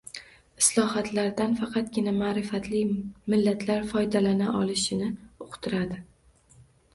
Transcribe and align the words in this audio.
islohotlardan 0.59 1.51
faqatgina 1.59 2.13
ma`rifatli 2.15 2.81
millatlar 3.35 3.85
foydalana 3.93 4.49
olishini 4.63 5.11
uqtiradi. 5.47 6.01